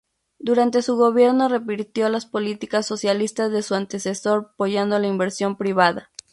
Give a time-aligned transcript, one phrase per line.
[0.39, 6.09] Durante su gobierno revirtió las políticas socialistas de su antecesor, apoyando la inversión privada.